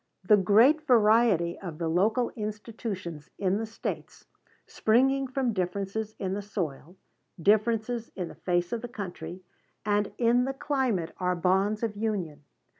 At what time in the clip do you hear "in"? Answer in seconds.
3.37-3.57, 6.17-6.33, 8.15-8.27, 10.17-10.45